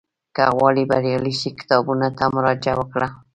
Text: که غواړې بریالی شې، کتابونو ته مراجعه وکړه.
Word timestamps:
که 0.35 0.43
غواړې 0.55 0.83
بریالی 0.91 1.33
شې، 1.39 1.49
کتابونو 1.59 2.07
ته 2.17 2.23
مراجعه 2.35 2.75
وکړه. 2.77 3.07